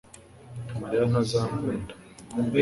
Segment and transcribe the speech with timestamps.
[0.79, 1.93] Mariya ntazankunda